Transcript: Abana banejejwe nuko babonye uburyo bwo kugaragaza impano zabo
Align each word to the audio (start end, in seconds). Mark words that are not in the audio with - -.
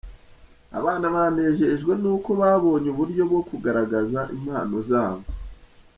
Abana 0.79 1.05
banejejwe 1.15 1.93
nuko 2.01 2.29
babonye 2.41 2.87
uburyo 2.91 3.23
bwo 3.29 3.41
kugaragaza 3.49 4.19
impano 4.35 4.77
zabo 4.89 5.25